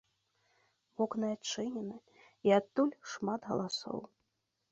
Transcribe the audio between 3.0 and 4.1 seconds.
шмат галасоў.